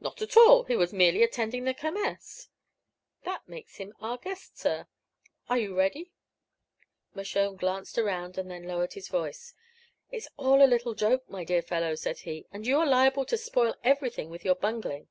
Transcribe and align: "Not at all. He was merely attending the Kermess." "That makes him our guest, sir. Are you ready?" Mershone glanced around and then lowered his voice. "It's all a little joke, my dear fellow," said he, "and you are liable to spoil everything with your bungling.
"Not 0.00 0.22
at 0.22 0.34
all. 0.34 0.64
He 0.64 0.76
was 0.76 0.94
merely 0.94 1.22
attending 1.22 1.64
the 1.64 1.74
Kermess." 1.74 2.48
"That 3.24 3.46
makes 3.46 3.76
him 3.76 3.92
our 4.00 4.16
guest, 4.16 4.56
sir. 4.56 4.86
Are 5.50 5.58
you 5.58 5.76
ready?" 5.76 6.10
Mershone 7.12 7.56
glanced 7.56 7.98
around 7.98 8.38
and 8.38 8.50
then 8.50 8.62
lowered 8.64 8.94
his 8.94 9.08
voice. 9.08 9.52
"It's 10.10 10.30
all 10.38 10.64
a 10.64 10.72
little 10.72 10.94
joke, 10.94 11.28
my 11.28 11.44
dear 11.44 11.60
fellow," 11.60 11.96
said 11.96 12.20
he, 12.20 12.46
"and 12.50 12.66
you 12.66 12.78
are 12.80 12.86
liable 12.86 13.26
to 13.26 13.36
spoil 13.36 13.74
everything 13.84 14.30
with 14.30 14.42
your 14.42 14.54
bungling. 14.56 15.08